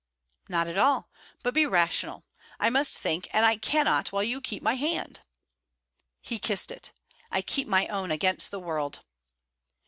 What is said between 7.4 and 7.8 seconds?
keep